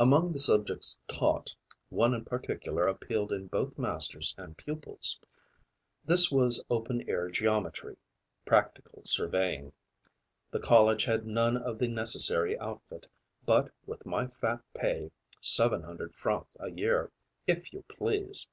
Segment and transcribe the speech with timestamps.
[0.00, 1.54] Among the subjects taught,
[1.88, 5.20] one in particular appealed to both masters and pupils.
[6.04, 7.96] This was open air geometry,
[8.44, 9.72] practical surveying.
[10.50, 13.06] The college had none of the necessary outfit;
[13.46, 17.12] but, with my fat pay seven hundred francs a year,
[17.46, 18.48] if you please!